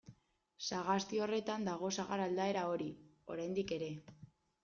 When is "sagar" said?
2.03-2.23